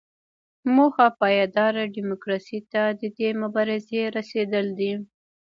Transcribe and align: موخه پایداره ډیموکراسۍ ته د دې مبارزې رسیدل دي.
موخه 0.75 1.07
پایداره 1.19 1.83
ډیموکراسۍ 1.95 2.59
ته 2.71 2.83
د 2.99 3.01
دې 3.17 3.29
مبارزې 3.41 4.01
رسیدل 4.17 4.65
دي. 4.79 4.91